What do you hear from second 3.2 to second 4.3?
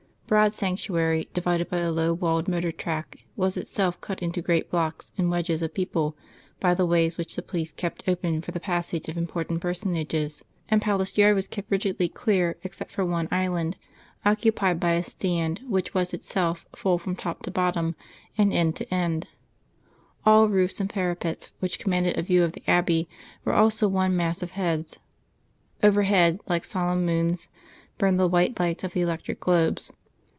was itself cut